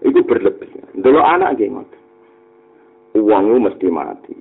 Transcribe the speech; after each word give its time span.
Iku 0.00 0.20
berlebih. 0.24 0.70
Delok 0.96 1.26
anak 1.26 1.56
nggih 1.56 1.68
ngoten. 1.70 2.00
Uangmu 3.20 3.56
mesti 3.68 3.86
mati. 3.92 4.36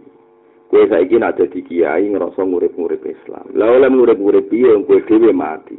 Kue 0.69 0.85
saiki 0.85 1.17
nak 1.17 1.41
dadi 1.41 1.65
kiai 1.65 2.05
ngerasa 2.13 2.45
ngurip-ngurip 2.45 3.01
Islam. 3.01 3.45
Lah 3.57 3.73
oleh 3.73 3.89
ngurip-ngurip 3.89 4.53
piye 4.53 4.69
wong 4.69 4.85
kowe 4.85 5.01
dhewe 5.01 5.33
mati. 5.33 5.77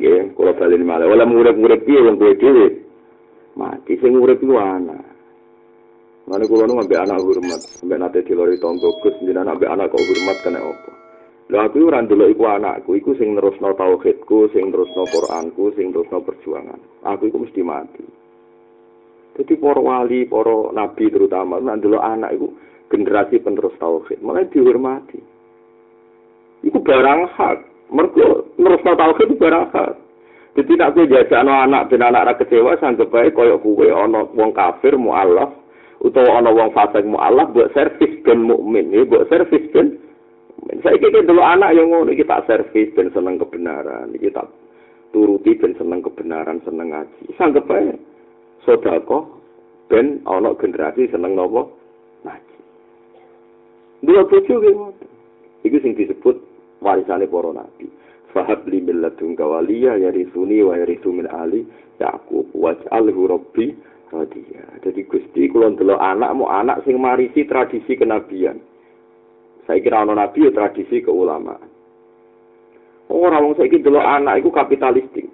Nggih, 0.00 0.32
kula 0.32 0.56
bali 0.56 0.80
malah. 0.80 1.04
Oleh 1.04 1.28
ngurip-ngurip 1.28 1.84
piye 1.84 2.00
wong 2.00 2.16
kowe 2.16 2.32
dhewe 2.32 2.66
mati 3.56 3.92
sing 4.00 4.16
ngurip 4.16 4.40
iku 4.40 4.56
anak. 4.56 5.04
Mana 6.26 6.42
kulo 6.42 6.66
nu 6.66 6.82
ambek 6.82 7.06
anak 7.06 7.22
hormat, 7.22 7.62
ambek 7.86 7.98
nate 8.02 8.18
dilori 8.26 8.58
tonggo 8.58 8.98
Gus, 8.98 9.14
jenengan 9.22 9.54
ambek 9.54 9.70
anak 9.70 9.94
kok 9.94 10.02
hormat 10.02 10.36
kena 10.42 10.58
apa? 10.58 11.05
Lah 11.46 11.70
aku 11.70 11.86
ora 11.86 12.02
ndelok 12.02 12.34
iku 12.34 12.42
anakku, 12.50 12.98
iku 12.98 13.14
sing 13.14 13.38
nerusno 13.38 13.70
tauhidku, 13.78 14.50
sing 14.50 14.74
nerusno 14.74 15.06
Qur'anku, 15.06 15.70
sing 15.78 15.94
nerusno 15.94 16.18
perjuangan. 16.26 17.06
Aku 17.06 17.30
iku 17.30 17.38
mesti 17.46 17.62
mati. 17.62 18.02
Jadi 19.38 19.54
para 19.54 19.78
wali, 19.78 20.26
para 20.26 20.74
nabi 20.74 21.06
terutama, 21.06 21.62
nak 21.62 21.78
ndelok 21.78 22.02
anak 22.02 22.34
iku 22.34 22.50
generasi 22.90 23.38
penerus 23.38 23.78
tauhid, 23.78 24.18
malah 24.26 24.42
dihormati. 24.50 25.22
Iku 26.66 26.82
barang 26.82 27.20
hak. 27.38 27.58
Mergo 27.94 28.50
nerusno 28.58 28.98
tauhid 28.98 29.30
itu 29.30 29.38
barang 29.38 29.66
hak. 29.70 29.92
Jadi 30.56 30.72
nak 30.72 30.96
kowe 30.96 31.04
jajakno 31.04 31.52
anak 31.52 31.92
ben 31.92 32.00
anak 32.00 32.24
ra 32.26 32.34
kecewa 32.40 32.80
sanggep 32.80 33.12
bae 33.12 33.28
koyo 33.28 33.60
kowe 33.60 33.86
ana 33.92 34.24
wong 34.32 34.56
kafir 34.56 34.96
mualaf 34.96 35.52
utawa 36.00 36.40
ana 36.40 36.48
wong 36.48 36.72
fasik 36.72 37.04
mualaf 37.04 37.52
buat 37.52 37.76
servis 37.76 38.24
ben 38.24 38.40
mukmin, 38.40 38.88
buat 39.04 39.28
servis 39.28 39.68
ben 39.68 40.00
saya 40.82 40.98
kira 40.98 41.22
dulu 41.22 41.42
anak 41.42 41.74
yang 41.78 41.94
ngono 41.94 42.10
kita 42.10 42.42
servis 42.46 42.90
ben 42.94 43.10
seneng 43.14 43.38
kebenaran, 43.38 44.10
kita 44.18 44.42
turuti 45.14 45.54
ben 45.54 45.78
seneng 45.78 46.02
kebenaran, 46.02 46.58
seneng 46.66 46.90
ngaji. 46.90 47.24
Sanggep 47.38 47.64
bae 47.70 47.94
sodako 48.66 49.38
ben 49.86 50.22
ana 50.26 50.54
generasi 50.58 51.06
seneng 51.10 51.38
nopo 51.38 51.70
ngaji. 52.26 52.56
Dua 54.02 54.22
ki 54.26 54.42
ngoten. 54.46 55.10
Iku 55.66 55.76
sing 55.82 55.98
disebut 55.98 56.38
warisane 56.82 57.26
para 57.26 57.50
nabi. 57.50 57.86
Fahab 58.30 58.66
li 58.70 58.82
min 58.82 59.02
ladunka 59.02 59.42
waliya 59.42 59.98
yarisuni 59.98 60.62
wa 60.62 60.76
yarisu 60.76 61.10
min 61.10 61.26
ali 61.30 61.66
Yaqub 61.96 62.52
waj'alhu 62.52 63.32
rabbi 63.32 63.72
radiya. 64.12 64.84
Jadi 64.84 65.00
Gusti 65.08 65.48
ndelok 65.48 65.96
anak 65.96 66.30
mau 66.36 66.52
anak 66.52 66.84
sing 66.84 67.00
marisi 67.00 67.48
tradisi 67.48 67.96
kenabian. 67.96 68.60
Saya 69.66 69.82
kira 69.82 70.06
ana 70.06 70.14
nabi 70.14 70.46
ya 70.46 70.54
tradisi 70.54 71.02
keulamaan. 71.02 71.66
Ora 73.10 73.42
wong 73.42 73.58
saiki 73.58 73.82
delok 73.82 74.02
anak 74.02 74.42
iku 74.42 74.50
kapitalistik. 74.54 75.26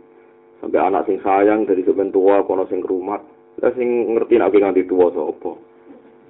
Sampai 0.61 0.81
anak 0.81 1.05
sing 1.09 1.21
sayang 1.21 1.69
dari 1.69 1.85
sepen 1.85 2.13
tua 2.13 2.45
kono 2.45 2.65
sing 2.69 2.81
rumat. 2.85 3.21
Lah 3.61 3.73
sing 3.77 4.17
ngerti 4.17 4.41
nek 4.41 4.53
nganti 4.53 4.89
tua 4.89 5.13
sapa. 5.13 5.53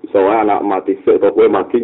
Iso 0.03 0.19
wae 0.19 0.35
anak 0.35 0.67
mati 0.67 0.99
sik 1.03 1.23
to 1.23 1.31
kowe 1.31 1.47
mati. 1.47 1.83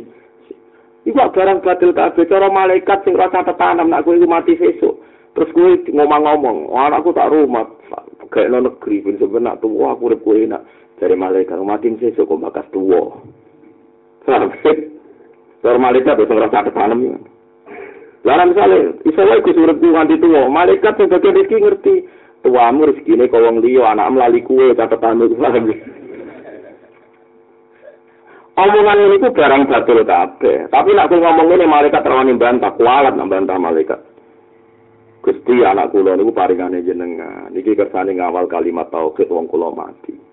Iku 1.07 1.15
barang 1.15 1.63
batil 1.63 1.95
kabeh 1.95 2.27
cara 2.27 2.51
malaikat 2.51 3.07
sing 3.07 3.15
rasa 3.15 3.47
tetanam 3.47 3.91
nek 3.91 4.03
kowe 4.03 4.15
iku 4.15 4.27
mati 4.27 4.59
sesuk. 4.59 4.99
Terus 5.39 5.55
kowe 5.55 5.71
ngomong-ngomong, 5.87 6.67
oh, 6.67 6.83
anakku 6.83 7.15
tak 7.15 7.31
rumat, 7.31 7.71
kayak 8.35 8.51
no 8.51 8.59
negeri, 8.67 9.07
pun 9.07 9.23
sebenarnya 9.23 9.63
tua 9.63 9.95
aku 9.95 10.11
urip 10.11 10.25
kowe 10.27 10.35
enak. 10.35 10.67
Dari 10.99 11.15
malaikat 11.15 11.63
mati 11.63 11.95
sesuk 11.95 12.27
kok 12.27 12.43
bakas 12.43 12.67
tua. 12.75 13.23
Sampai 14.27 14.88
malaikat 15.65 16.19
wis 16.19 16.31
rasa 16.31 16.67
tetanam 16.67 17.01
ya. 17.03 17.17
Lah 18.27 18.45
misalnya, 18.45 18.99
iso 19.07 19.23
wae 19.23 19.43
Gus 19.43 19.57
urip 19.57 19.79
nganti 19.79 20.19
malaikat 20.27 20.99
sing 20.99 21.07
bagian 21.07 21.39
iki 21.39 21.57
ngerti 21.59 21.95
tuamu 22.43 22.91
rezekine 22.91 23.31
kok 23.31 23.43
wong 23.43 23.63
liya, 23.63 23.95
anak 23.95 24.11
melali 24.15 24.43
kuwe 24.43 24.75
catetane 24.75 25.27
paham. 25.39 25.71
Omongan 28.59 28.99
ini 29.07 29.23
ku 29.23 29.31
barang 29.31 29.71
batul 29.71 30.03
kabeh. 30.03 30.67
Tapi 30.67 30.91
nak 30.91 31.15
kowe 31.15 31.23
ngomong 31.23 31.47
ini 31.55 31.67
malaikat 31.71 32.03
rawani 32.03 32.35
bantah, 32.35 32.75
kualat 32.75 33.15
nak 33.15 33.31
bantah 33.31 33.55
malaikat. 33.55 34.03
Gusti 35.23 35.63
anak 35.63 35.95
kula 35.95 36.19
niku 36.19 36.35
paringane 36.35 36.83
jenengan. 36.83 37.55
Niki 37.55 37.79
kersane 37.79 38.19
ngawal 38.19 38.51
kalimat 38.51 38.91
tauhid 38.91 39.31
wong 39.31 39.47
kula 39.47 39.71
mati. 39.71 40.28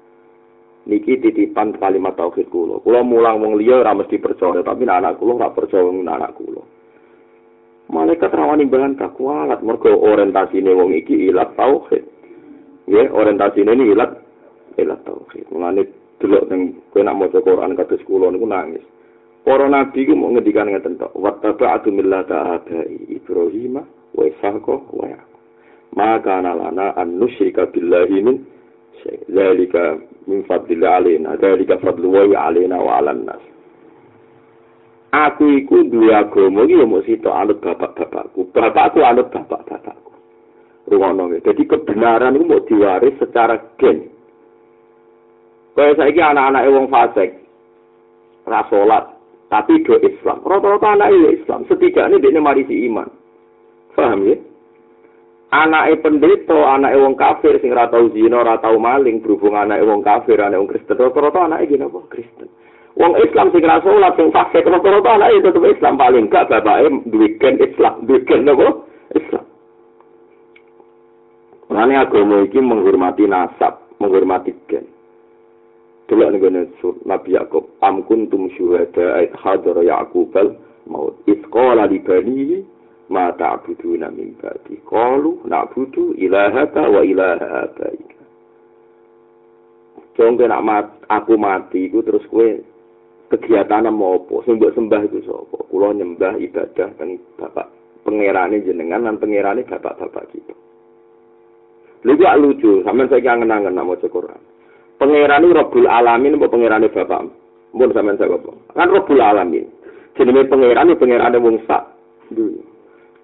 Niki 0.85 1.17
titipan 1.17 1.73
kalimat 1.81 2.13
tauhid 2.13 2.45
kula. 2.53 2.77
Kula 2.85 3.01
mulang 3.01 3.41
wong 3.41 3.57
liya 3.57 3.81
ora 3.81 3.97
mesti 3.97 4.21
percaya, 4.21 4.61
tapi 4.61 4.85
anak 4.85 5.17
kula 5.17 5.41
ora 5.41 5.49
percaya 5.49 5.81
wong 5.81 6.05
anak 6.05 6.37
kula. 6.37 6.61
Malaikat 7.89 8.29
rawani 8.29 8.69
bantah 8.69 9.09
kualat 9.13 9.65
mergo 9.65 9.89
orientasine 9.89 10.69
wong 10.73 10.93
iki 10.93 11.33
ilat 11.33 11.57
tauhid. 11.57 12.05
Ya, 12.85 13.09
orientasine 13.09 13.73
ini 13.73 13.97
ilat 13.97 14.13
ilat 14.77 15.01
tauhid. 15.05 15.49
Mulane 15.49 15.89
delok 16.21 16.53
ning 16.53 16.81
kowe 16.93 17.01
nak 17.01 17.17
maca 17.17 17.39
Quran 17.41 17.73
kados 17.73 18.05
kula 18.05 18.29
niku 18.29 18.45
nangis. 18.45 18.85
Para 19.45 19.69
nabi 19.69 20.09
ku 20.09 20.17
mau 20.17 20.33
ngendikan 20.33 20.69
ngeten 20.73 20.97
tok, 20.97 21.13
"Wattaba'tu 21.13 21.93
millata 21.93 22.57
abai 22.57 22.97
Ibrahim 23.13 23.77
wa 24.17 24.23
Ishaq 24.25 24.65
wa 24.65 25.05
Yaqub." 25.05 25.41
Maka 25.93 26.41
lana 26.41 26.97
an 26.97 27.21
nusyrika 27.21 27.69
billahi 27.69 28.17
min 28.25 28.41
Zalika 29.29 29.99
min 30.25 30.43
fadlillah 30.45 31.01
alaina, 31.01 31.37
zalika 31.37 31.77
fadlu 31.77 32.13
wa 32.13 32.23
alaina 32.49 32.77
wa 32.79 32.97
'alan 32.97 33.25
nas. 33.25 33.43
Aku 35.15 35.47
iku 35.63 35.87
duwe 35.87 36.11
agama 36.11 36.67
iki 36.67 36.75
ya 36.75 36.85
mung 36.85 37.03
sitok 37.07 37.31
anut 37.31 37.63
bapak-bapakku. 37.63 38.51
Bapakku 38.51 38.99
anut 38.99 39.31
bapak-bapakku. 39.31 40.11
Rungono 40.91 41.39
Jadi 41.39 41.63
kebenaran 41.65 42.35
itu 42.35 42.45
mau 42.45 42.61
diwaris 42.67 43.15
secara 43.17 43.55
gen. 43.79 44.11
Kaya 45.75 45.95
saiki 45.95 46.19
anak-anak 46.19 46.67
wong 46.67 46.87
fasik. 46.91 47.31
Ra 48.45 48.61
salat, 48.69 49.07
tapi 49.49 49.81
do 49.87 49.97
Islam. 50.03 50.43
Rata-rata 50.45 50.87
anak 50.93 51.09
ya 51.15 51.29
Islam, 51.33 51.65
setidaknya 51.65 52.21
dia 52.21 52.37
marisi 52.43 52.85
iman. 52.85 53.09
Paham 53.97 54.29
ya? 54.29 54.37
Anake 55.55 56.03
pendeta, 56.03 56.75
anake 56.75 56.99
wong 56.99 57.15
kafir 57.15 57.55
sing 57.63 57.71
ora 57.71 57.87
tau 57.87 58.11
zina, 58.11 58.43
ora 58.43 58.59
tau 58.59 58.75
maling, 58.75 59.23
berhubung 59.23 59.55
anake 59.55 59.87
wong 59.87 60.03
kafir, 60.03 60.35
anake 60.35 60.59
wong 60.59 60.67
Kristen, 60.67 60.99
rata-rata 60.99 61.47
anake 61.47 61.71
gini 61.71 61.87
apa? 61.87 61.99
Kristen. 62.11 62.51
Wong 62.99 63.15
Islam 63.23 63.55
sing 63.55 63.63
ra 63.63 63.79
salat 63.79 64.19
sing 64.19 64.35
fasik, 64.35 64.67
rata-rata 64.67 65.15
anake 65.15 65.47
tetep 65.47 65.63
Islam 65.63 65.95
paling 65.95 66.27
gak 66.27 66.51
bapake 66.51 66.91
duwe 67.07 67.27
gen 67.39 67.55
Islam, 67.63 68.03
duwe 68.03 68.19
gen 68.27 68.51
apa? 68.51 68.67
Islam. 69.15 69.45
Mulane 71.71 71.93
agama 72.03 72.35
iki 72.43 72.59
menghormati 72.59 73.23
nasab, 73.23 73.79
menghormati 74.03 74.51
gen. 74.67 74.83
Delok 76.11 76.35
ning 76.35 76.67
Nabi 77.07 77.39
Yakub, 77.39 77.71
am 77.79 78.03
kuntum 78.03 78.51
syuhada 78.59 79.23
ait 79.23 79.31
hadara 79.39 79.87
Yaqubal 79.87 80.51
maut. 80.85 81.15
Isqala 81.25 81.87
li 81.87 82.03
ma 83.11 83.31
ta'buduna 83.33 84.09
min 84.11 84.37
ba'di. 84.39 84.81
Qalu 84.85 85.45
na'budu 85.45 86.17
ilahaka 86.17 86.83
wa 86.85 87.01
ilaha 87.05 87.69
abaika. 87.69 88.21
Jongke 90.15 90.47
nak 90.47 90.63
mat, 90.63 90.85
aku 91.11 91.35
mati 91.35 91.91
iku 91.91 91.99
terus 92.01 92.23
kowe 92.31 92.47
kegiatan 93.33 93.89
mau 93.91 94.21
apa? 94.21 94.47
Mbok 94.47 94.73
sembah 94.73 95.01
iku 95.11 95.19
sapa? 95.27 95.57
Kula 95.67 95.91
nyembah 95.91 96.39
ibadah 96.39 96.89
teng 96.95 97.19
Bapak 97.35 97.67
pangerane 98.05 98.61
jenengan 98.61 99.01
lan 99.01 99.17
pangerane 99.17 99.65
bapak-bapak 99.65 100.29
kita. 100.29 100.53
Lha 102.05 102.37
lucu, 102.37 102.85
sampean 102.85 103.09
saiki 103.09 103.25
angen-angen 103.25 103.73
nak 103.73 103.89
maca 103.89 104.05
Quran. 104.05 104.55
pangeran 104.97 105.43
ini 105.43 105.55
Rabbul 105.55 105.87
Alamin 105.87 106.39
pangeran 106.39 106.87
bapak 106.87 107.21
mun 107.75 107.91
sampean 107.91 108.15
saya 108.15 108.35
apa 108.35 108.51
kan 108.75 108.87
Rabbul 108.87 109.19
Alamin 109.21 109.65
jenenge 110.15 110.47
pangeran 110.47 110.87
ini 110.91 110.99
pangeran 110.99 111.35
wong 111.43 111.55
sak 111.67 111.83
dulu 112.31 112.63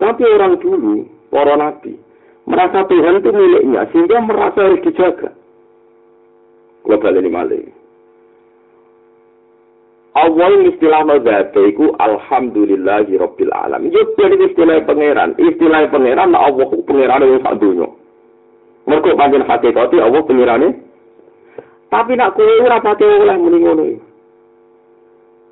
tapi 0.01 0.25
orang 0.25 0.57
dulu 0.57 1.05
para 1.29 1.53
nabi 1.53 1.93
merasa 2.49 2.81
Tuhan 2.89 3.21
itu 3.21 3.29
miliknya 3.29 3.85
sehingga 3.93 4.17
merasa 4.25 4.65
harus 4.65 4.81
dijaga 4.81 5.29
balik 6.81 7.23
ini 7.23 7.29
malih 7.31 7.63
Awal 10.11 10.67
istilah 10.67 11.07
mazhabe 11.07 11.71
iku 11.71 11.95
alhamdulillahi 11.95 13.15
rabbil 13.15 13.53
alamin. 13.55 13.95
Yo 13.95 14.03
jadi 14.19 14.43
istilah 14.43 14.83
pangeran, 14.83 15.39
istilah 15.39 15.87
pangeran 15.87 16.35
Allah 16.35 16.67
pangeran 16.67 17.23
wong 17.31 17.39
sak 17.39 17.55
donya. 17.63 17.87
Mergo 18.91 19.15
pancen 19.15 19.47
hakikate 19.47 20.03
Allah 20.03 20.19
pangerane 20.27 20.69
Tapi 21.91 22.11
nak 22.19 22.35
kowe 22.35 22.47
ora 22.63 22.83
pate 22.83 23.03
oleh 23.03 23.35
muni 23.39 23.57
ngono 23.63 23.83
iki. 23.87 24.10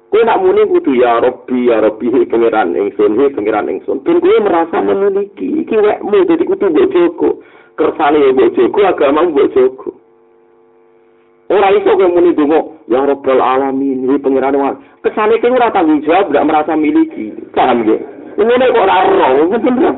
Kowe 0.09 0.23
nak 0.25 0.41
muni 0.41 0.65
kudu 0.65 0.97
ya 0.97 1.21
Rabbi 1.21 1.69
ya 1.69 1.81
Rabbi 1.85 2.25
pangeran 2.25 2.73
ingsun 2.73 3.13
he 3.21 3.29
pangeran 3.29 3.69
ingsun. 3.69 4.01
Ben 4.01 4.17
kowe 4.17 4.41
merasa 4.41 4.81
memiliki 4.81 5.45
iki 5.61 5.77
wekmu 5.77 6.25
dadi 6.25 6.49
kudu 6.49 6.65
mbok 6.69 6.89
jogo. 6.89 7.29
Kersane 7.77 8.33
mbok 8.33 8.57
jogo 8.57 8.79
agama 8.89 9.29
mbok 9.29 9.53
jogo. 9.53 9.93
Ora 11.49 11.69
iso 11.77 11.93
kowe 11.93 12.09
muni 12.09 12.33
donga 12.33 12.57
ya 12.89 13.05
Rabbal 13.05 13.41
alamin 13.41 14.09
he 14.09 14.17
pangeran 14.17 14.57
wa. 14.57 14.73
Kesane 15.05 15.37
kowe 15.37 15.53
ora 15.53 15.69
tanggung 15.69 16.01
jawab 16.01 16.33
gak 16.33 16.45
merasa 16.45 16.73
miliki. 16.73 17.29
Paham 17.53 17.85
ge? 17.85 18.01
Ngene 18.33 18.65
kok 18.65 18.81
ora 18.81 18.95
ero, 19.05 19.45
bener 19.45 19.93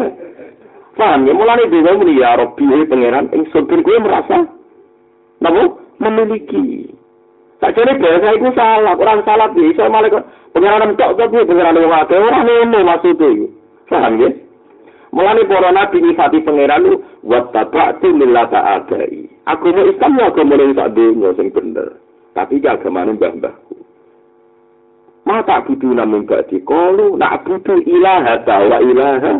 Paham 0.99 1.23
ya? 1.23 1.33
Mulane 1.33 1.71
dhewe 1.71 1.91
muni 1.95 2.19
ya 2.19 2.35
Rabbi 2.35 2.83
pangeran 2.83 3.31
ingsun 3.31 3.63
ben 3.63 3.79
kowe 3.79 3.95
merasa 4.03 4.43
napa 5.39 5.71
memiliki. 6.03 6.99
Sakjane 7.61 8.01
bahasa 8.01 8.33
iku 8.33 8.49
salah, 8.57 8.97
orang 8.97 9.21
salah 9.21 9.47
bisa 9.53 9.85
malah 9.85 10.09
pengiran 10.49 10.97
tok 10.97 11.13
tapi 11.13 11.45
pengiran 11.45 11.77
wong 11.77 11.93
akeh 11.93 12.17
ora 12.17 12.41
ngono 12.41 12.79
maksud 12.81 13.21
e. 13.21 13.31
Paham 13.85 14.17
ya? 14.17 14.29
Mulane 15.13 15.43
para 15.45 15.69
nabi 15.69 16.01
nyifati 16.01 16.41
pangeran 16.41 16.81
lu 16.87 17.03
tabatu 17.53 18.09
millata 18.17 18.81
adai. 18.81 19.29
Agama 19.45 19.83
Islam 19.85 20.17
ya 20.17 20.25
agama 20.31 20.55
ning 20.57 20.71
sak 20.73 20.89
donya 20.95 21.29
sing 21.37 21.47
bener. 21.51 22.01
Tapi 22.31 22.63
ki 22.63 22.67
agama 22.71 23.05
mbah-mbahku. 23.11 23.75
Mata 25.27 25.61
budu 25.67 25.93
namun 25.93 26.25
ba'di 26.25 26.63
kalu 26.65 27.19
nak 27.19 27.45
budu 27.45 27.77
ilaha 27.85 28.41
wa 28.47 28.77
ilaha 28.81 29.33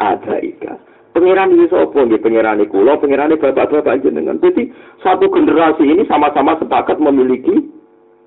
adaika. 0.00 0.80
Pangeran 1.12 1.52
ini 1.52 1.68
sapa 1.68 2.08
nggih 2.08 2.24
pangeran 2.24 2.64
kula, 2.72 2.96
pangeran 2.96 3.36
bapak-bapak 3.36 4.00
jenengan. 4.00 4.40
Jadi 4.40 4.72
satu 5.04 5.28
generasi 5.28 5.84
ini 5.84 6.08
sama-sama 6.08 6.56
sepakat 6.56 6.96
memiliki 6.96 7.68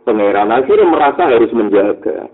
pangeran. 0.05 0.53
Akhirnya 0.53 0.85
merasa 0.85 1.25
harus 1.25 1.49
menjaga. 1.49 2.29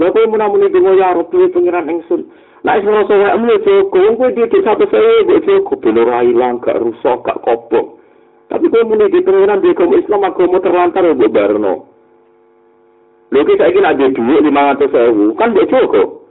Lha 0.00 0.08
kowe 0.08 0.24
menamuni 0.24 0.72
donga 0.72 0.96
ya 0.96 1.12
Rabbi 1.12 1.52
pangeran 1.52 1.92
ingsun. 1.92 2.24
Nek 2.64 2.80
wis 2.80 2.88
ngrasa 2.88 3.14
wae 3.20 3.36
mule 3.36 3.56
cukup, 3.60 4.16
kowe 4.16 4.28
di 4.32 4.58
satu 4.64 4.88
saya 4.88 5.28
kok 5.28 5.44
cukup 5.44 5.78
ben 5.84 6.00
ora 6.00 6.24
ilang, 6.24 6.56
gak 6.64 6.80
rusak, 6.80 7.20
gak 7.20 7.42
kobok. 7.44 8.00
Tapi 8.48 8.64
kowe 8.72 8.80
muni 8.88 9.12
di 9.12 9.20
pangeran 9.20 9.60
di 9.60 9.76
agama 9.76 10.00
Islam 10.00 10.24
agama 10.24 10.56
terlantar 10.64 11.04
ya 11.04 11.28
Barno. 11.28 11.74
Lho 13.28 13.40
ki 13.44 13.60
saiki 13.60 13.80
nek 13.80 14.00
dhuwit 14.00 14.40
500.000, 14.48 15.36
kan 15.36 15.52
mbok 15.52 15.68
cukup. 15.68 16.21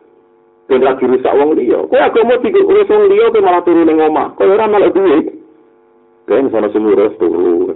Ben 0.71 0.87
lagi 0.87 1.03
rusak 1.03 1.35
wong 1.35 1.51
liya. 1.59 1.83
Kowe 1.83 1.99
agama 1.99 2.39
tiga 2.39 2.63
urus 2.63 2.87
wong 2.87 3.11
liya 3.11 3.27
kowe 3.27 3.43
malah 3.43 3.59
turu 3.67 3.83
ning 3.83 3.99
omah. 3.99 4.31
Kowe 4.39 4.47
ora 4.47 4.71
malah 4.71 4.87
duit. 4.87 5.27
Kowe 6.23 6.47
sono 6.47 6.71
sing 6.71 6.87
urus 6.87 7.11
turu. 7.19 7.75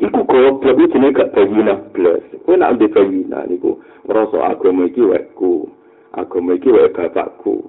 Iku 0.00 0.20
kok 0.24 0.64
tapi 0.64 0.88
jenenge 0.88 1.20
gak 1.20 1.36
bayina 1.36 1.76
blas. 1.92 2.24
Kowe 2.48 2.56
nak 2.56 2.80
ndek 2.80 2.96
bayina 2.96 3.44
niku 3.44 3.76
ngrasa 4.08 4.56
agama 4.56 4.88
iki 4.88 5.04
wekku. 5.04 5.68
Agama 6.16 6.56
iki 6.56 6.72
wek 6.72 6.96
bapakku. 6.96 7.60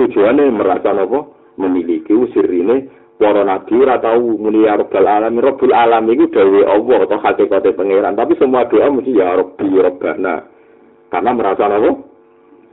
Tujuane 0.00 0.48
merasa 0.48 0.96
napa? 0.96 1.28
Memiliki 1.60 2.16
usirine 2.16 2.88
para 3.20 3.44
nabi 3.44 3.76
ora 3.76 4.00
tau 4.00 4.40
muni 4.40 4.64
ya 4.64 4.80
rabbal 4.80 5.04
alamin. 5.04 5.44
Rabbul 5.44 5.76
alamin 5.76 6.16
iku 6.16 6.40
Allah 6.64 6.98
atau 7.04 7.20
hakikate 7.20 7.76
pangeran. 7.76 8.16
Tapi 8.16 8.40
semua 8.40 8.64
doa 8.64 8.88
mesti 8.88 9.20
ya 9.20 9.36
rabbi 9.36 9.68
rabbana. 9.76 10.48
Karena 11.12 11.30
merasa 11.36 11.68
napa? 11.68 12.11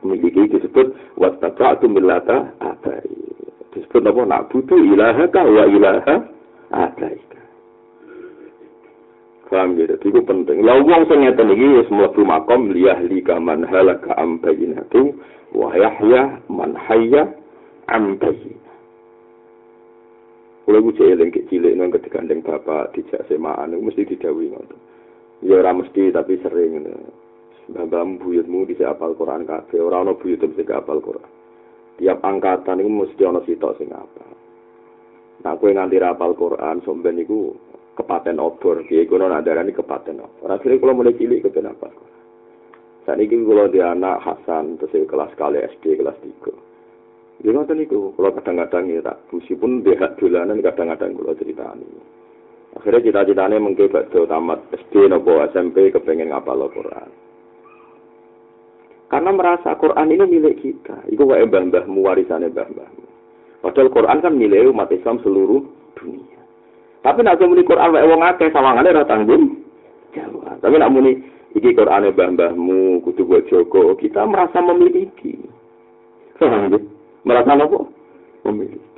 Memiliki 0.04 0.48
disebut 0.52 0.96
wattaba'tu 1.20 1.88
millata 1.92 2.56
abai. 2.64 3.08
Disebut 3.76 4.02
apa? 4.06 4.22
Nak 4.26 4.46
butuh 4.50 4.80
ilaha 4.80 5.24
ka 5.30 5.42
wa 5.46 5.64
ilaha 5.68 6.16
abai. 6.74 7.18
Paham 9.50 9.74
gitu, 9.82 9.98
itu 9.98 10.22
penting. 10.30 10.62
Lah 10.62 10.78
wong 10.78 11.10
sing 11.10 11.26
ngeten 11.26 11.50
iki 11.50 11.82
wis 11.82 11.90
mlebu 11.90 12.22
makom 12.22 12.70
liyahli 12.70 13.26
kaman 13.26 13.66
halaka 13.66 14.14
am 14.14 14.38
bayinatu 14.38 15.18
wa 15.58 15.74
yahya 15.74 16.38
man 16.54 16.78
hayya 16.78 17.34
am 17.90 18.14
bayinah. 18.22 18.70
Kulo 20.70 20.86
ku 20.86 20.94
cilik 21.02 21.34
cilik 21.50 21.74
nang 21.74 21.90
ketika 21.90 22.22
bapak 22.22 22.94
dijak 22.94 23.26
semaan 23.26 23.74
mesti 23.74 24.06
didhawuhi 24.06 24.54
ngoten. 24.54 24.78
Ya 25.42 25.66
ora 25.66 25.74
mesti 25.74 26.14
tapi 26.14 26.38
sering. 26.46 26.86
Mbah 27.70 28.02
buyutmu 28.18 28.66
di 28.66 28.82
apal 28.82 29.14
Quran 29.14 29.46
kabeh, 29.46 29.78
ora 29.78 30.02
ana 30.02 30.18
buyut 30.18 30.42
sing 30.42 30.68
apal 30.74 30.98
Quran. 31.06 31.30
Tiap 32.02 32.18
angkatan 32.26 32.82
iku 32.82 32.90
mesti 32.90 33.22
ana 33.22 33.46
sitok 33.46 33.78
sing 33.78 33.94
apal. 33.94 34.26
Nah, 35.46 35.54
kowe 35.54 35.70
nganti 35.70 36.02
apal 36.02 36.34
Quran, 36.34 36.82
somben 36.82 37.22
iku 37.22 37.54
kepaten 37.94 38.42
obor, 38.42 38.82
kiye 38.90 39.06
kono 39.06 39.30
nak 39.30 39.46
darani 39.46 39.70
kepaten 39.70 40.18
obor. 40.18 40.50
Akhire 40.50 40.82
kula 40.82 40.98
mulai 40.98 41.14
cilik 41.14 41.46
kepen 41.46 41.70
apal 41.70 41.94
Quran. 41.94 42.18
Saat 43.06 43.22
ini 43.22 43.42
kalau 43.46 43.70
di 43.70 43.80
anak 43.82 44.22
Hasan, 44.22 44.78
terus 44.82 45.06
kelas 45.06 45.34
kali 45.38 45.62
SD, 45.62 46.02
kelas 46.02 46.18
3. 46.26 47.46
Ya 47.46 47.56
ngoten 47.56 47.80
niku, 47.80 48.12
kalau 48.20 48.36
kadang-kadang 48.36 48.92
ya 48.92 49.00
tak, 49.00 49.18
meskipun 49.32 49.80
dia 49.86 50.12
dolanan 50.20 50.60
kadang-kadang 50.60 51.16
kalau 51.16 51.38
ceritani. 51.38 51.88
Akhirnya 52.76 53.02
cita-citanya 53.02 53.58
mungkin 53.58 53.90
bakso 53.90 54.28
tamat 54.28 54.60
SD 54.76 55.10
nopo 55.10 55.42
SMP 55.50 55.90
kepengen 55.90 56.30
ngapal 56.36 56.68
Quran. 56.70 57.29
Karena 59.10 59.34
merasa 59.34 59.74
Quran 59.74 60.14
ini 60.14 60.26
milik 60.30 60.62
kita. 60.62 61.10
Itu 61.10 61.26
wae 61.26 61.42
mbah-mbahmu 61.50 62.06
warisannya 62.06 62.54
mbah-mbahmu. 62.54 63.06
Padahal 63.66 63.90
Quran 63.90 64.22
kan 64.22 64.34
milik 64.38 64.70
umat 64.70 64.94
Islam 64.94 65.18
seluruh 65.26 65.66
dunia. 65.98 66.40
Tapi 67.02 67.26
nak 67.26 67.42
muni 67.42 67.66
Quran 67.66 67.90
wae 67.90 68.06
wong 68.06 68.22
akeh 68.22 68.54
sawangane 68.54 68.94
ora 68.94 69.10
tanggung 69.10 69.66
jawab. 70.14 70.62
Tapi 70.62 70.76
nak 70.78 70.94
muni 70.94 71.18
iki 71.58 71.74
Quran 71.74 72.14
mbah-mbahmu 72.14 73.02
kudu 73.02 73.26
buat 73.26 73.50
Joko, 73.50 73.98
kita 73.98 74.30
merasa 74.30 74.62
memiliki. 74.62 75.42
Merasa 77.28 77.52
apa? 77.52 77.80
Memiliki. 78.48 78.89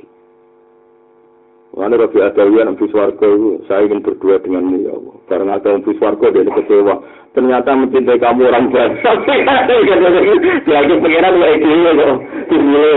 Mana 1.71 1.95
Rabi 1.95 2.19
Adawiya 2.19 2.67
Nabi 2.67 2.83
Swargo 2.91 3.23
itu, 3.31 3.63
saya 3.63 3.87
ingin 3.87 4.03
berdua 4.03 4.43
denganmu 4.43 4.83
ya 4.83 4.91
Allah. 4.91 5.15
Karena 5.31 5.55
ada 5.55 5.79
Nabi 5.79 5.95
Swargo 5.95 6.27
dia 6.27 6.43
kecewa. 6.43 6.95
Ternyata 7.31 7.71
mencintai 7.79 8.19
kamu 8.19 8.43
orang 8.51 8.67
biasa. 8.75 9.07
Lagi 10.67 10.93
pengiran 10.99 11.39
lu 11.39 11.45
eklinya 11.47 11.91
kok. 11.95 12.15
Ini 12.51 12.87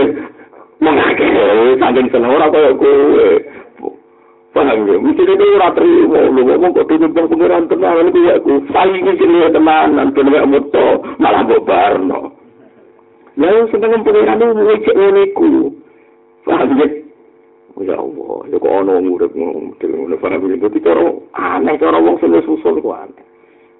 mengakhiri, 0.83 1.79
saking 1.79 2.07
senang 2.11 2.35
orang 2.35 2.51
kayak 2.51 2.75
gue. 2.75 3.29
Paham 4.51 4.87
ya? 4.91 4.95
Mesti 4.99 5.23
itu 5.23 5.45
ora 5.55 5.69
terima. 5.71 6.19
Lu 6.35 6.41
ngomong 6.43 6.75
kok 6.75 6.87
tutup 6.91 7.15
bang 7.15 7.27
pengiran 7.31 7.71
tenang. 7.71 7.95
Ini 7.95 8.11
kayak 8.11 8.39
gue. 8.43 8.59
Saling 8.75 9.03
ingin 9.07 9.55
teman. 9.55 9.87
Nanti 9.95 10.19
nggak 10.19 10.47
muto. 10.51 10.87
Malah 11.15 11.47
bobarno. 11.47 12.21
Ya, 13.39 13.51
senang 13.71 14.03
pengiran 14.03 14.35
itu 14.35 14.45
mau 14.51 14.75
cek 14.83 14.95
ngeniku. 14.99 15.51
Paham 16.43 16.75
ya? 16.75 17.04
Ya 17.75 17.99
Allah, 17.99 18.47
ya 18.47 18.55
kok 18.55 18.71
ana 18.71 18.95
wong 18.95 19.19
urip 19.19 19.35
ngono 19.35 20.15
paham 20.23 20.47
ya 20.47 20.55
dadi 20.63 20.79
cara 20.79 21.11
aneh 21.35 21.75
cara 21.75 21.99
wong 21.99 22.15
sing 22.23 22.31
susul 22.47 22.79
kok 22.79 22.95
aneh. 22.95 23.25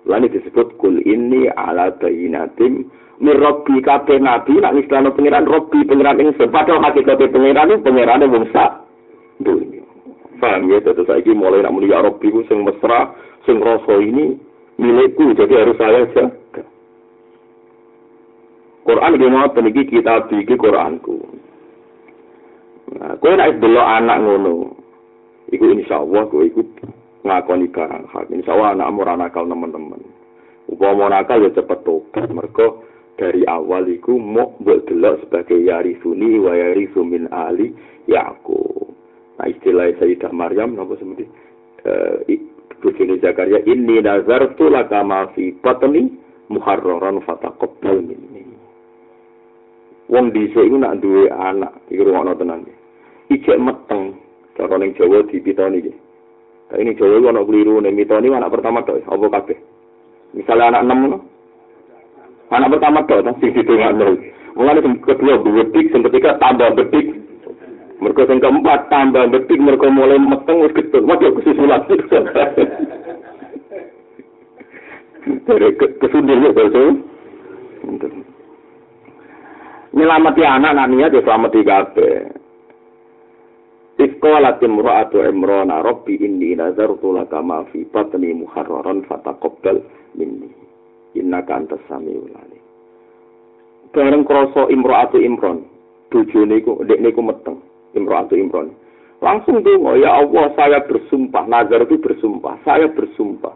Lan 0.03 0.27
disebut 0.27 0.75
kul 0.75 0.99
ini 1.07 1.47
ala 1.55 1.95
bayinatim 1.95 2.91
mir 3.23 3.39
rabbi 3.39 3.79
kabeh 3.79 4.19
nabi 4.19 4.59
nak 4.59 4.75
istilah 4.75 5.15
pangeran 5.15 5.47
rabbi 5.47 5.87
pangeran 5.87 6.19
ing 6.19 6.35
padahal 6.35 6.83
hakikat 6.83 7.23
pangeran 7.31 7.71
itu 7.71 7.83
pangeran 7.87 8.27
wong 8.27 8.45
sak 8.51 8.83
dunya. 9.39 9.79
Paham 10.43 10.67
ya 10.67 10.83
terus 10.83 11.07
saiki 11.07 11.31
mulai 11.31 11.63
nak 11.63 11.71
muni 11.71 11.87
ya 11.87 12.03
rabbi 12.03 12.27
ku 12.35 12.43
sing 12.51 12.67
mesra 12.67 13.15
sing 13.47 13.63
rasa 13.63 13.95
ini 14.03 14.35
milikku 14.75 15.31
jadi 15.39 15.63
harus 15.63 15.79
saya 15.79 16.03
jaga. 16.11 16.67
Quran 18.83 19.15
gimana 19.23 19.55
peniki 19.55 19.87
kitab 19.87 20.27
iki 20.35 20.59
Quranku. 20.59 21.44
Nah, 22.93 23.17
kowe 23.17 23.33
nek 23.33 23.57
delok 23.57 23.87
anak 23.87 24.21
ngono, 24.21 24.53
iku 25.49 25.65
insyaallah 25.73 26.29
kowe 26.29 26.45
iku 26.45 26.61
ngakoni 27.25 27.65
barang 27.73 28.05
hak. 28.13 28.29
Insyaallah 28.29 28.77
anak 28.77 28.93
ora 28.93 29.13
nakal 29.17 29.49
teman-teman. 29.49 30.01
Upama 30.69 31.09
nakal 31.09 31.45
ya 31.45 31.53
cepet 31.53 31.81
tobat 31.85 32.29
mergo 32.29 32.85
dari 33.15 33.45
awal 33.45 33.85
iku 33.89 34.17
mau 34.17 34.57
mbok 34.61 34.89
delok 34.89 35.25
sebagai 35.25 35.61
yarisuni 35.61 36.41
wa 36.41 36.53
yarisu 36.53 37.01
min 37.05 37.29
ali 37.31 37.73
Yakub. 38.05 38.91
Nah 39.37 39.47
istilah 39.49 39.93
Sayyidah 39.97 40.31
Maryam 40.33 40.73
napa 40.77 40.97
sebuti? 40.97 41.25
Eh 41.85 42.39
bojone 42.81 43.17
Zakaria 43.23 43.63
inni 43.65 44.03
nazartu 44.03 44.67
laka 44.69 45.01
ma 45.05 45.31
fi 45.31 45.53
batni 45.63 46.11
muharraran 46.51 47.23
fataqabbal 47.23 48.03
minni. 48.03 48.34
Wong 50.05 50.29
dhisik 50.29 50.69
iku 50.69 50.77
nak 50.77 51.01
duwe 51.01 51.25
anak, 51.33 51.73
iki 51.89 52.05
rumono 52.05 52.37
tenan. 52.37 52.61
Ijek 53.33 53.57
meteng, 53.57 54.13
cara 54.53 54.77
ning 54.77 54.93
Jawa 54.93 55.25
dipitoni 55.25 55.81
iki. 55.81 55.93
Tapi 56.69 56.85
ini 56.85 56.93
Jawa 56.93 57.17
iku 57.17 57.27
ana 57.33 57.41
kliru 57.41 57.81
ning 57.81 57.97
mitoni 57.97 58.29
anak 58.29 58.53
pertama 58.53 58.85
tok, 58.85 59.01
apa 59.09 59.25
kabeh? 59.41 59.57
Misalnya 60.37 60.77
anak 60.77 60.85
6 60.85 60.93
ngono. 60.93 61.17
Anak 62.53 62.71
pertama 62.77 63.01
tok 63.09 63.25
sing 63.41 63.49
ditengokno. 63.57 64.05
Mulane 64.53 64.85
sing 64.85 64.93
kedua 65.01 65.41
betik, 65.41 65.89
sing 65.89 66.05
ketiga 66.05 66.37
tambah 66.37 66.69
betik. 66.77 67.05
Mereka 67.97 68.29
sing 68.29 68.37
keempat 68.37 68.93
tambah 68.93 69.25
betik, 69.33 69.57
mereka 69.57 69.89
mulai 69.89 70.21
meteng 70.21 70.61
wis 70.61 70.75
getut. 70.77 71.01
Waduh 71.01 71.33
kesusulan. 71.41 71.81
Dari 75.45 75.73
kesundir 75.97 76.37
ya, 76.37 76.53
nyelamati 79.95 80.43
anak 80.43 80.75
anak 80.75 80.87
niat 80.91 81.15
ya 81.15 81.21
selamati 81.23 81.61
kabeh. 81.63 82.15
Iskola 83.95 84.59
timro'atu 84.59 85.23
imrona 85.23 85.79
robbi 85.79 86.19
inni 86.19 86.51
nazartu 86.51 87.15
laka 87.15 87.39
ma 87.39 87.63
fi 87.71 87.87
batni 87.87 88.35
muharraran 88.35 89.07
fataqabbal 89.07 89.79
minni. 90.19 90.51
Innaka 91.15 91.55
antas 91.55 91.79
samiul 91.87 92.27
alim. 92.35 92.63
Bareng 93.95 94.27
krasa 94.27 94.67
imro'atu 94.67 95.23
imron. 95.23 95.75
bojone 96.15 96.63
iku 96.63 96.79
ndekne 96.79 97.11
iku 97.11 97.21
meteng 97.27 97.59
Imran 97.91 98.27
atau 98.27 98.39
Imran. 98.39 98.71
Langsung 99.19 99.63
dongo, 99.63 99.95
ya 99.99 100.11
Allah 100.21 100.51
saya 100.55 100.79
bersumpah, 100.83 101.47
nazar 101.47 101.87
itu 101.87 101.99
bersumpah, 101.99 102.59
saya 102.67 102.91
bersumpah 102.91 103.55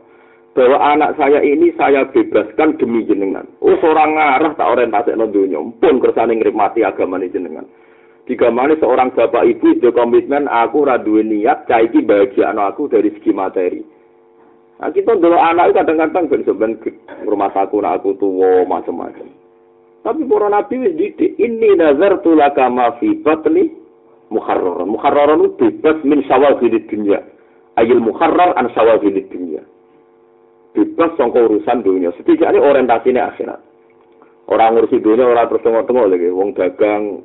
bahwa 0.58 0.78
anak 0.82 1.14
saya 1.16 1.40
ini 1.46 1.70
saya 1.78 2.10
bebaskan 2.10 2.78
demi 2.82 3.06
jenengan. 3.06 3.46
Oh 3.62 3.78
seorang 3.78 4.18
ngarah 4.18 4.54
tak 4.58 4.70
orientasi 4.76 5.14
no 5.14 5.30
dunia, 5.30 5.62
pun 5.78 6.02
kersane 6.02 6.36
ngrikmati 6.36 6.82
agama 6.82 7.22
ini 7.22 7.30
jenengan. 7.30 7.66
Jika 8.30 8.54
mana 8.54 8.78
seorang 8.78 9.10
bapak 9.18 9.46
ibu 9.58 9.74
itu 9.74 9.90
komitmen 9.90 10.46
aku 10.46 10.86
raduin 10.86 11.34
niat 11.34 11.66
caiki 11.66 12.06
bahagia 12.06 12.54
anak 12.54 12.78
aku 12.78 12.86
dari 12.86 13.10
segi 13.18 13.34
materi. 13.34 13.82
Nah, 14.80 14.94
kita 14.94 15.18
dulu 15.18 15.36
anak 15.36 15.74
itu 15.74 15.76
kadang-kadang 15.82 16.26
ben 16.30 16.72
rumah 17.26 17.50
saku 17.52 17.82
nak 17.82 18.00
aku 18.00 18.16
tua 18.22 18.64
macam-macam. 18.64 19.28
Tapi 20.00 20.22
para 20.24 20.48
nabi 20.48 20.76
wis 20.80 20.96
ini 21.36 21.76
nazar 21.76 22.24
tulaka 22.24 22.72
ma 22.72 22.96
fi 23.02 23.12
batni 23.20 23.76
muharrar. 24.32 24.88
Muharrar 24.88 25.36
itu 25.36 25.52
bebas 25.60 25.98
min 26.08 26.24
syawagil 26.24 26.72
dunia. 26.88 27.20
Ayil 27.76 28.00
muharrar 28.00 28.56
an 28.56 28.72
syawagil 28.72 29.20
dunia. 29.28 29.66
Bebas 30.74 31.12
sangka 31.18 31.42
urusan 31.42 31.82
dunia. 31.82 32.14
Setidaknya 32.14 32.62
orientasinya 32.62 33.34
akhirat. 33.34 33.60
Orang 34.50 34.78
ngurusi 34.78 35.02
dunia, 35.02 35.30
orang 35.30 35.50
terus 35.50 35.66
tengok-tengok 35.66 36.10
lagi. 36.10 36.30
Wong 36.34 36.50
dagang, 36.58 37.22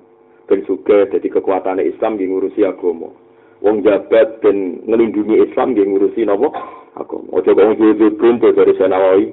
ben 0.49 0.61
suge, 0.69 1.09
jadi 1.09 1.29
kekuatan 1.29 1.81
Islam 1.81 2.21
yang 2.21 2.37
ngurusi 2.37 2.61
agama. 2.65 3.09
Wong 3.65 3.81
jabat 3.81 4.45
ben 4.45 4.85
ngelindungi 4.85 5.41
Islam 5.41 5.73
yang 5.73 5.97
ngurusi 5.97 6.29
nopo 6.29 6.53
agama. 6.97 7.29
Ojo 7.33 7.51
kong 7.57 7.81
jebun 7.81 8.37
dari 8.41 8.73
Senawawi. 8.77 9.27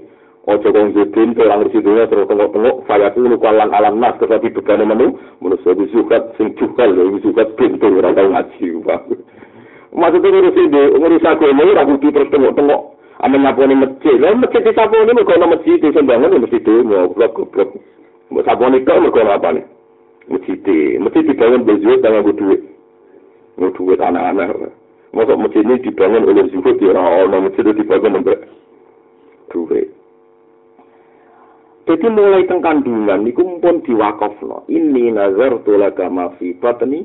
Ojo 0.48 0.68
kong 0.74 0.96
ke 0.96 1.42
orang 1.44 1.70
dunia 1.70 2.10
terus 2.10 2.26
tengok-tengok 2.26 2.76
saya 2.90 3.14
tuh 3.14 3.38
kalan 3.38 3.70
alam 3.70 4.02
nas 4.02 4.18
tetapi 4.18 4.50
begane 4.50 4.90
menu 4.90 5.14
menurut 5.38 5.62
saya 5.62 5.86
sukat 5.94 6.34
sing 6.34 6.58
cukal 6.58 6.90
ya 6.98 7.06
sukat 7.22 7.54
pintu 7.54 7.94
orang 7.94 8.18
tahu 8.18 8.34
ngaji 8.34 8.68
maksudnya 9.94 10.30
ngurus 10.34 10.58
ini 10.58 10.84
ngurus 10.98 11.26
aku 11.30 11.46
ini 11.46 11.78
aku 11.78 11.94
terus 12.10 12.32
tengok-tengok 12.34 12.82
ame 13.22 13.38
nyapone 13.38 13.74
masjid. 13.76 14.16
Lho 14.18 14.36
masjid 14.38 14.62
disaponi 14.66 15.14
mergo 15.14 15.34
ana 15.34 15.54
masjid 15.54 15.78
di 15.78 15.94
sembangan 15.94 16.36
mesti 16.42 16.60
dhewe. 16.62 16.84
Goblok 16.86 17.32
goblok. 17.38 17.70
Mbok 18.34 18.46
sapone 18.46 18.82
kok 18.82 19.02
mergo 19.02 19.20
ana 19.22 19.38
apa 19.38 19.50
nih? 19.56 19.66
Masjid 20.30 20.60
e. 20.68 20.98
masjid 20.98 21.24
dibangun 21.26 21.64
mbok 21.64 21.78
dhewe 21.82 21.96
tanggung 22.02 22.38
dhuwit 22.38 22.62
mbok 23.58 23.72
dhuwit 23.78 24.00
anak-anak 24.02 24.74
Masuk 25.12 25.38
masjid 25.44 25.68
ini 25.68 25.84
dibangun 25.84 26.24
oleh 26.24 26.48
zuhud 26.56 26.80
di 26.80 26.88
orang 26.88 27.28
orang 27.28 27.44
masjid 27.52 27.68
itu 27.68 27.84
dibangun 27.84 28.24
oleh 28.24 28.40
Dure. 29.52 29.84
Jadi 31.84 32.08
mulai 32.08 32.48
tengkandungan, 32.48 33.28
niku 33.28 33.60
pun 33.60 33.84
diwakaf. 33.84 34.40
Ini 34.72 35.12
nazar 35.12 35.60
tulaga 35.68 36.08
mafi 36.08 36.56
batani 36.56 37.04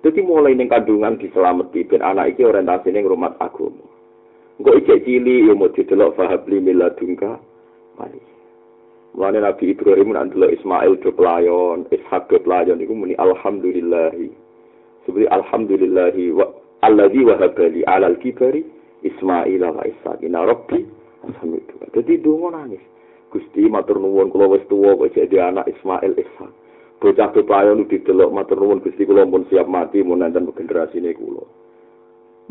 Jadi 0.00 0.24
mulai 0.24 0.56
ning 0.56 0.72
kandungan 0.72 1.20
diselameti 1.20 1.84
ben 1.84 2.00
anak 2.00 2.32
iki 2.32 2.48
orientasine 2.48 3.04
ngrumat 3.04 3.36
agama. 3.36 3.84
Engko 4.56 4.76
ijek 4.80 5.04
cili 5.04 5.44
yo 5.44 5.52
mau 5.56 5.68
didelok 5.68 6.16
fahabli 6.16 6.56
miladungka 6.60 7.36
wali. 8.00 8.20
Mulane 9.12 9.44
Nabi 9.44 9.76
Ibrahim 9.76 10.16
nak 10.16 10.32
delok 10.32 10.56
Ismail 10.56 10.96
do 11.04 11.12
pelayon, 11.12 11.84
Ishak 11.92 12.32
do 12.32 12.40
pelayon 12.40 12.80
niku 12.80 12.96
muni 12.96 13.12
alhamdulillah. 13.20 14.16
Seperti 15.04 15.28
alhamdulillah 15.28 16.16
wa 16.32 16.46
alladzi 16.80 17.20
wahabali 17.20 17.80
alal 17.84 18.16
kibari 18.20 18.64
Ismail 19.04 19.60
wa 19.60 19.84
Ishak. 19.84 20.24
Inna 20.24 20.48
rabbi 20.48 20.80
Alhamdulillah. 21.20 21.88
Jadi 21.92 22.24
dungo 22.24 22.48
nangis. 22.48 22.80
Gusti 23.28 23.68
matur 23.68 24.00
nuwun 24.00 24.32
kula 24.32 24.48
wis 24.48 24.64
tuwa 24.66 24.96
kok 24.96 25.12
jadi 25.12 25.52
anak 25.52 25.68
Ismail 25.68 26.16
Ishak. 26.16 26.52
Bocah 27.00 27.32
bepayo 27.32 27.72
nu 27.72 27.88
didelok 27.88 28.28
matur 28.28 28.60
nuwun 28.60 28.84
Gusti 28.84 29.08
kula 29.08 29.24
pun 29.24 29.48
siap 29.48 29.64
mati 29.64 30.04
mun 30.04 30.20
nanten 30.20 30.52
generasine 30.52 31.16
kula. 31.16 31.40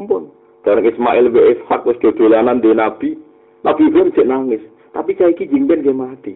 Mumpun. 0.02 0.34
Bareng 0.66 0.90
Ismail 0.90 1.30
be 1.30 1.54
Ishak 1.54 1.86
wis 1.86 2.02
dodolanan 2.02 2.58
di 2.58 2.74
Nabi. 2.74 3.14
Nabi 3.62 3.82
Ibrahim 3.88 4.10
cek 4.10 4.26
nangis. 4.26 4.64
Tapi 4.90 5.14
saiki 5.14 5.46
jingben 5.46 5.86
dia 5.86 5.94
mati. 5.94 6.34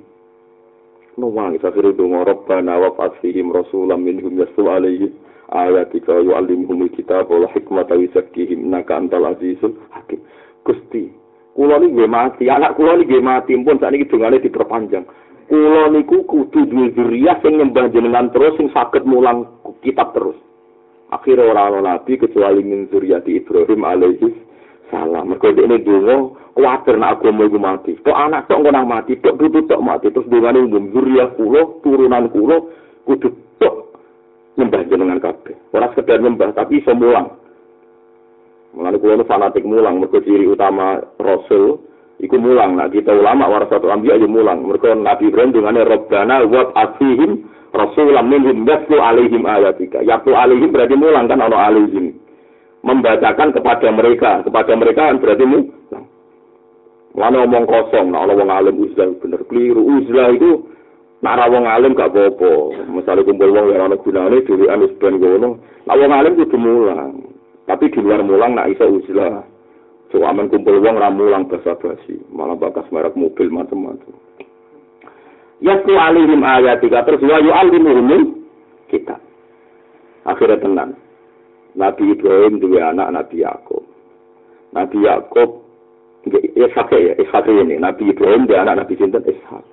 Nuwang 1.17 1.58
akhirnya 1.58 1.93
dungo 1.93 2.22
Rabbana 2.22 2.77
wa 2.77 2.93
fasihim 2.98 3.50
rasulam 3.53 4.05
minhum 4.05 4.38
yasu 4.38 4.65
alaihi 4.65 5.13
ayatika 5.53 6.17
yu'allimuhumul 6.22 6.89
kitab 6.93 7.29
wal 7.29 7.46
hikmata 7.50 7.98
yusakkihim 7.98 8.70
naka 8.70 8.98
antal 8.98 9.25
azizul 9.29 9.74
hakim. 9.93 10.22
Gusti, 10.65 11.13
Kulo 11.53 11.77
ini 11.77 11.93
gue 11.93 12.10
mati, 12.10 12.50
anak 12.50 12.74
kulo 12.74 12.98
ini 12.98 13.05
gue 13.05 13.22
mati, 13.22 13.53
pun 13.53 13.77
saat 13.77 13.93
ini 13.93 14.10
dungane 14.10 14.41
diperpanjang. 14.41 15.05
Kulo 15.50 15.92
niku 15.92 16.24
kudu 16.24 16.66
duwe 16.66 16.96
zuriyah 16.96 17.44
sing 17.44 17.60
nyembah 17.60 17.92
jenengan 17.92 18.32
terus 18.32 18.56
sing 18.56 18.72
saged 18.72 19.04
mulang 19.04 19.46
kitab 19.84 20.16
terus. 20.16 20.40
Akhirnya 21.12 21.52
orang 21.52 21.84
nabi 21.84 22.18
kecuali 22.18 22.66
min 22.66 22.90
zuriyati 22.90 23.38
Ibrahim 23.38 23.82
alaihi 23.86 24.34
salam. 24.90 25.30
Mereka 25.30 25.54
ini 25.54 25.84
dungo 25.84 26.40
kuatir 26.58 26.96
nak 26.98 27.22
agama 27.22 27.46
iku 27.46 27.60
mati. 27.60 27.92
Tok 28.02 28.18
anak 28.18 28.50
tok 28.50 28.62
ngono 28.64 28.82
mati, 28.88 29.20
tok 29.20 29.38
putu 29.38 29.66
tok 29.70 29.84
mati 29.84 30.10
terus 30.10 30.30
dungane 30.32 30.64
ngum 30.64 30.90
zuriyah 30.96 31.34
kulo, 31.38 31.84
turunan 31.86 32.32
kulo 32.34 32.72
kudu 33.06 33.30
tok 33.62 34.00
nyembah 34.58 34.82
jenengan 34.90 35.22
kabeh. 35.22 35.54
Ora 35.76 35.92
sekedar 35.94 36.18
nyembah 36.18 36.56
tapi 36.56 36.82
iso 36.82 36.96
mulang. 36.98 37.30
Mengenai 38.74 38.98
kulo 38.98 39.22
fanatik 39.28 39.62
mulang, 39.68 40.02
mereka 40.02 40.18
ciri 40.26 40.50
utama 40.50 40.98
Rasul, 41.22 41.78
iku 42.22 42.36
mulang. 42.38 42.77
Nah 42.77 42.91
kita 42.91 43.15
ulama 43.15 43.50
satu 43.72 43.89
ambil 43.89 44.20
aja 44.20 44.27
mulang. 44.27 44.67
Mereka 44.67 44.93
Nabi 45.00 45.32
Ibrahim 45.32 45.55
dengan 45.55 45.82
Rabbana 45.82 46.46
wa 46.46 46.70
asihim 46.75 47.53
Rasulam 47.74 48.29
minhum 48.29 48.70
yatlu 48.70 49.01
alaihim 49.01 49.50
ayatika. 49.50 50.05
Yatlu 50.05 50.38
alaihim 50.38 50.70
berarti 50.70 50.93
mulang 50.93 51.25
kan 51.25 51.41
ono 51.41 51.58
alaihim. 51.58 52.13
Membacakan 52.86 53.50
kepada 53.50 53.89
mereka, 53.89 54.46
kepada 54.46 54.77
mereka 54.77 55.10
kan 55.10 55.17
berarti 55.17 55.41
mulang. 55.41 56.05
Mana 57.17 57.46
omong 57.46 57.65
kosong, 57.65 58.13
nah 58.13 58.25
ono 58.25 58.38
wong 58.38 58.50
alim 58.50 58.77
uzlah 58.77 59.10
bener 59.22 59.41
keliru. 59.50 59.82
Uzlah 59.86 60.34
itu 60.38 60.70
nak 61.25 61.50
wong 61.50 61.65
alim 61.65 61.98
gak 61.98 62.13
apa-apa. 62.13 62.74
Misalnya 62.89 63.25
kumpul 63.25 63.53
wong 63.53 63.70
yang 63.70 63.89
ana 63.89 63.98
gunane 63.98 64.38
dhewean 64.46 64.82
wis 64.82 64.93
ben 65.01 65.17
ngono. 65.17 65.62
Nak 65.89 65.98
wong 65.98 66.12
alim 66.13 66.34
kudu 66.38 66.58
mulang. 66.58 67.25
Tapi 67.70 67.89
di 67.89 68.00
luar 68.01 68.22
mulang 68.22 68.53
nak 68.53 68.70
iso 68.70 68.86
uzlah. 68.86 69.46
So 70.13 70.22
aman 70.22 70.46
kumpul 70.53 70.77
wong 70.77 71.01
ra 71.01 71.10
mulang 71.10 71.50
basa-basi, 71.50 72.22
malah 72.29 72.53
bakas 72.53 72.86
merek 72.93 73.17
mobil 73.17 73.50
macam-macam. 73.50 74.13
Yasku 75.58 75.89
alihim 75.98 76.46
ayatika 76.46 77.01
terus 77.01 77.25
wa 77.25 77.41
yu'allimuhum 77.41 78.46
kita. 78.93 79.17
Akhirnya 80.29 80.62
tenang. 80.62 80.93
Nabi 81.74 82.13
Ibrahim 82.13 82.62
dua 82.62 82.93
anak 82.93 83.10
Nabi 83.10 83.41
Yakub. 83.41 83.82
Nabi 84.77 85.01
Yakub 85.01 85.65
Ishak 86.29 86.93
ya, 86.93 87.17
Ishak 87.17 87.50
ini. 87.50 87.82
Nabi 87.82 88.13
Ibrahim 88.13 88.46
dia 88.46 88.62
anak 88.62 88.86
Nabi 88.86 88.93
Sinten 89.01 89.25
Ishak. 89.25 89.65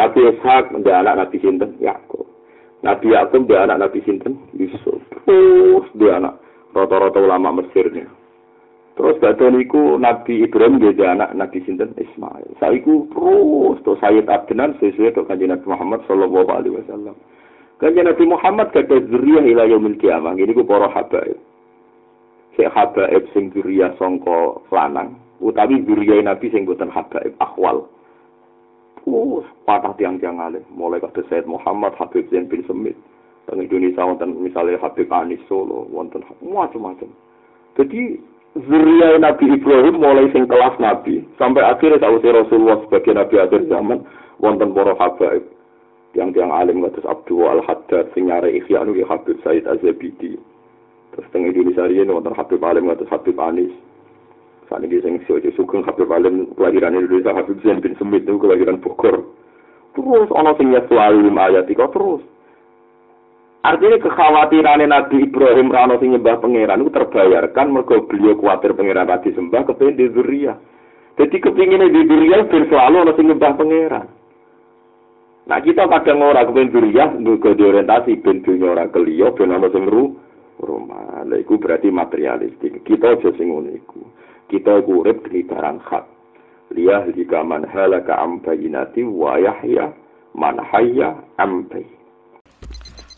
Nabi 0.00 0.32
Ishak 0.32 0.72
dia 0.80 1.04
anak 1.04 1.28
Nabi 1.28 1.36
Sinten 1.44 1.76
Yakub. 1.76 2.24
Nabi 2.80 3.12
Yakub 3.12 3.44
dia 3.44 3.68
anak 3.68 3.84
Nabi 3.84 4.00
Sinten 4.08 4.40
Yusuf. 4.56 5.04
Terus 5.28 5.86
dia 5.92 6.24
anak 6.24 6.40
rata-rata 6.72 7.20
ulama 7.20 7.60
Mesir 7.60 7.92
nih. 7.92 8.23
Terus 8.94 9.18
badhe 9.18 9.50
niku 9.50 9.98
Nabi 9.98 10.46
Ibrahim 10.46 10.78
dia 10.78 11.10
anak 11.10 11.34
Nabi 11.34 11.58
sinten 11.66 11.90
Ismail. 11.98 12.46
Saiku 12.62 13.10
terus 13.10 13.82
to 13.82 13.98
Sayyid 13.98 14.30
Adnan 14.30 14.78
sesuai 14.78 15.18
to 15.18 15.26
kanjeng 15.26 15.50
Nabi 15.50 15.66
Muhammad 15.66 16.06
sallallahu 16.06 16.46
alaihi 16.54 16.78
wasallam. 16.78 17.18
Kanjeng 17.82 18.06
Nabi 18.06 18.22
Muhammad 18.22 18.70
kada 18.70 19.02
zuriyah 19.10 19.42
ila 19.50 19.66
yaumil 19.66 19.98
kiamah. 19.98 20.38
Ini 20.38 20.54
ku 20.54 20.62
para 20.62 20.86
habaib. 20.86 21.34
Sik 22.54 22.70
habaib 22.70 23.26
sing 23.34 23.50
zuriyah 23.50 23.98
sangka 23.98 24.62
lanang, 24.70 25.18
utawi 25.42 25.82
zuriyah 25.82 26.22
Nabi 26.22 26.54
sing 26.54 26.62
boten 26.62 26.86
habaib 26.86 27.34
akhwal. 27.42 27.90
Terus 29.02 29.44
patah 29.66 29.90
tiang-tiang 29.98 30.38
alim, 30.38 30.62
mulai 30.70 31.02
kata 31.02 31.26
Sayyid 31.26 31.50
Muhammad 31.50 31.98
Habib 31.98 32.30
Zain 32.30 32.46
bin 32.46 32.62
Semit. 32.70 32.94
Teng 33.44 33.60
Indonesia 33.60 34.06
wonten 34.06 34.38
misalnya 34.40 34.80
Habib 34.80 35.10
Anis 35.12 35.42
Solo, 35.50 35.84
wonten 35.90 36.24
macam-macam. 36.40 37.10
Jadi 37.76 38.16
zuriya 38.54 39.18
Nabi 39.18 39.50
Ibrahim 39.50 39.98
mulai 39.98 40.30
sing 40.30 40.46
kelas 40.46 40.78
Nabi 40.78 41.26
sampai 41.36 41.66
akhirnya 41.66 41.98
tahu 41.98 42.22
Rasulullah 42.22 42.78
sebagai 42.86 43.12
Nabi 43.18 43.34
akhir 43.42 43.66
zaman 43.66 44.06
wonten 44.38 44.70
para 44.70 44.94
habaib 44.94 45.42
yang 46.14 46.30
tiang 46.30 46.54
alim 46.54 46.82
ngatus 46.82 47.02
Abdul 47.02 47.50
Al 47.50 47.60
Haddad 47.66 48.14
sing 48.14 48.30
nyare 48.30 48.46
ikhya 48.54 48.86
anu 48.86 48.94
Habib 49.02 49.34
Said 49.42 49.66
Azabidi. 49.66 50.38
Terus 51.14 51.26
teng 51.34 51.46
Indonesia 51.46 51.90
ini 51.90 52.06
wonten 52.06 52.34
Habib 52.38 52.62
alim 52.62 52.86
ngatus 52.86 53.10
Habib 53.10 53.34
Anis. 53.42 53.74
Saat 54.70 54.86
ini 54.86 55.02
sing 55.02 55.18
si 55.26 55.50
Sugeng 55.58 55.82
Habib 55.82 56.06
alim 56.14 56.54
kelahiran 56.54 56.94
Indonesia 56.94 57.34
Habib 57.34 57.58
Zain 57.66 57.82
bin 57.82 57.98
Semit 57.98 58.22
itu 58.22 58.38
kelahiran 58.38 58.78
Bogor. 58.78 59.26
Terus 59.94 60.30
ana 60.34 60.54
sing 60.54 60.70
nyetu 60.70 60.94
alim 60.98 61.34
ayat 61.34 61.66
terus. 61.66 62.22
Artinya 63.64 63.96
kekhawatiran 63.96 64.84
Nabi 64.84 65.24
Ibrahim 65.24 65.72
rano 65.72 65.96
sing 65.96 66.12
nyembah 66.12 66.36
pangeran 66.36 66.84
itu 66.84 66.92
terbayarkan 66.92 67.72
mergo 67.72 68.04
beliau 68.04 68.36
khawatir 68.36 68.76
pangeran 68.76 69.08
tadi 69.08 69.32
sembah 69.32 69.64
kepengen 69.64 69.96
di 69.96 70.06
Zuria. 70.12 70.52
Jadi 71.16 71.40
kepingin 71.40 71.88
di 71.88 72.04
Zuria 72.04 72.44
ben 72.44 72.68
selalu 72.68 72.96
ana 73.08 73.12
sing 73.16 73.32
nyembah 73.32 73.52
pangeran. 73.56 74.06
Nah 75.48 75.58
kita 75.64 75.88
kadang 75.88 76.24
ora 76.24 76.44
kepen 76.44 76.72
duriyah 76.72 77.20
nggo 77.20 77.52
diorientasi 77.56 78.20
ben 78.20 78.44
dunya 78.44 78.68
ora 78.68 78.84
keliyo 78.88 79.32
ben 79.32 79.52
ana 79.52 79.72
sing 79.72 79.88
ru 79.88 80.12
rumah. 80.60 81.24
Lha 81.24 81.40
iku 81.40 81.56
berarti 81.56 81.88
materialistik. 81.88 82.84
Kita 82.84 83.16
aja 83.16 83.32
sing 83.36 83.48
ngono 83.48 83.72
iku. 83.72 84.04
Kita 84.48 84.84
iku 84.84 85.04
urip 85.04 85.24
di 85.28 85.40
barang 85.40 85.80
hak. 85.84 86.04
Liyah 86.72 87.08
jika 87.16 87.40
man 87.40 87.64
halaka 87.64 88.16
am 88.20 88.44
bayinati 88.44 89.04
wa 89.04 89.40
yahya 89.40 89.92
man 90.36 90.60
hayya 90.60 91.16
am 91.40 91.64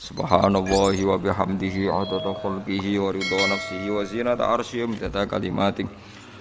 Subhanallahi 0.06 1.02
wa 1.02 1.18
bihamdihi 1.18 1.90
adada 1.90 2.30
khalqihi 2.38 2.94
wa 3.02 3.10
ridha 3.10 3.42
nafsihi 3.50 3.90
wa 3.90 4.06
zinata 4.06 4.46
arsyihi 4.54 4.86
wa 4.86 5.26
kalimatih 5.26 5.86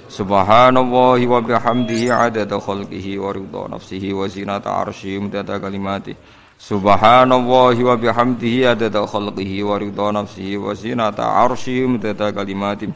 Subhanallahi 0.05 1.25
wa 1.25 1.41
bihamdihi 1.41 2.13
adada 2.13 2.61
khalqihi 2.61 3.17
wa 3.17 3.33
ridha 3.33 3.65
nafsihi 3.65 4.13
wa 4.13 4.29
zinata 4.29 4.69
arsyihi 4.69 5.17
mudada 5.17 5.57
kalimati. 5.57 6.13
Subhanallahi 6.61 7.81
wa 7.81 7.97
bihamdihi 7.97 8.69
adada 8.69 9.01
khalqihi 9.01 9.65
wa 9.65 9.81
ridha 9.81 10.13
nafsihi 10.13 10.61
wa 10.61 10.77
zinata 10.77 11.25
arsyihi 11.25 11.89
mudada 11.89 12.29
kalimati. 12.29 12.93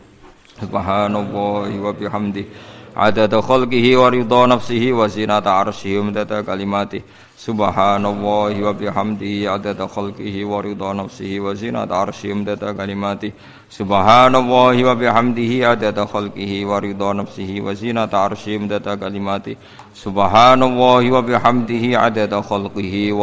Subhanallahi 0.62 1.82
wa 1.82 1.98
bihamdihi 1.98 2.78
adada 3.00 3.42
khalqihi 3.42 3.96
wa 3.96 4.10
ridha 4.10 4.48
nafsihi 4.52 4.92
wa 4.92 5.08
zinata 5.08 5.52
arsyihi 5.64 6.04
mudada 6.04 6.44
kalimati 6.44 7.02
Subhanallahi 7.40 8.60
wa 8.64 8.74
bihamdihi 8.74 9.48
adada 9.48 9.88
khalqihi 9.88 10.44
wa 10.44 10.62
ridha 10.62 10.94
nafsihi 10.94 11.40
wa 11.40 11.54
zinata 11.56 11.96
arsyihi 11.96 12.34
mudada 12.36 12.74
kalimati 12.76 13.32
Subhanallahi 13.72 14.84
wa 14.84 14.96
bihamdihi 14.96 15.64
adada 15.64 16.06
khalqihi 16.06 16.66
wa 16.66 16.80
ridha 16.84 17.14
nafsihi 17.16 17.62
wa 17.64 17.74
zinata 17.74 18.20
arsyihi 18.28 18.60
mudada 18.68 18.98
kalimati 19.00 19.56
Subhanallahi 19.96 21.12
wa 21.16 21.22
bihamdihi 21.24 21.96
adada 21.96 22.44
khalqihi 22.44 23.16